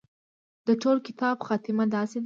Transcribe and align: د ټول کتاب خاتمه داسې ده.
د 0.67 0.69
ټول 0.81 0.97
کتاب 1.07 1.37
خاتمه 1.47 1.85
داسې 1.95 2.17
ده. 2.19 2.19